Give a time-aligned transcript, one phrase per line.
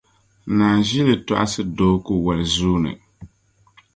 [0.57, 2.91] Naanʒili tɔɣisi doo ku wali zuuni.